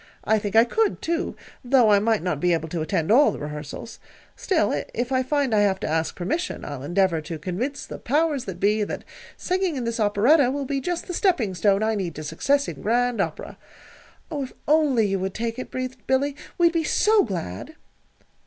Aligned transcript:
"I 0.23 0.39
think 0.39 0.55
I 0.55 0.63
could, 0.63 0.99
too, 0.99 1.35
though 1.63 1.91
I 1.91 1.99
might 1.99 2.23
not 2.23 2.39
be 2.39 2.53
able 2.53 2.67
to 2.69 2.81
attend 2.81 3.11
all 3.11 3.31
the 3.31 3.37
rehearsals. 3.37 3.99
Still, 4.35 4.81
if 4.95 5.11
I 5.11 5.21
find 5.21 5.53
I 5.53 5.59
have 5.59 5.79
to 5.81 5.87
ask 5.87 6.15
permission, 6.15 6.65
I'll 6.65 6.81
endeavor 6.81 7.21
to 7.21 7.37
convince 7.37 7.85
the 7.85 7.99
powers 7.99 8.45
that 8.45 8.59
be 8.59 8.83
that 8.83 9.03
singing 9.37 9.75
in 9.75 9.83
this 9.83 9.99
operetta 9.99 10.49
will 10.49 10.65
be 10.65 10.81
just 10.81 11.05
the 11.05 11.13
stepping 11.13 11.53
stone 11.53 11.83
I 11.83 11.93
need 11.93 12.15
to 12.15 12.23
success 12.23 12.67
in 12.67 12.81
Grand 12.81 13.21
Opera." 13.21 13.59
"Oh, 14.31 14.41
if 14.45 14.49
you 14.49 14.55
only 14.67 15.15
would 15.15 15.35
take 15.35 15.59
it," 15.59 15.69
breathed 15.69 16.07
Billy, 16.07 16.35
"we'd 16.57 16.71
be 16.73 16.83
so 16.83 17.21
glad!" 17.21 17.75